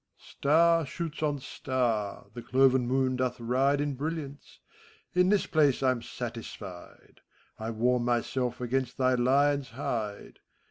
Star 0.25 0.83
shoots 0.83 1.21
on 1.21 1.37
star, 1.37 2.25
the 2.33 2.41
cloven 2.41 2.87
moon 2.87 3.15
doth 3.17 3.39
ride 3.39 3.79
In 3.79 3.93
brilliance; 3.93 4.59
in 5.13 5.29
this 5.29 5.45
place 5.45 5.83
I'm 5.83 6.01
satisfied: 6.01 7.21
I 7.59 7.69
warm 7.69 8.03
myself 8.05 8.59
against 8.61 8.97
thy 8.97 9.13
lion's 9.13 9.69
hide. 9.69 10.39